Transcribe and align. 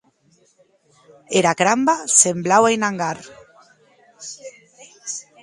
Era 1.39 1.51
cramba 1.59 1.95
semblaue 2.21 2.71
un 2.77 2.83
angar. 2.89 3.17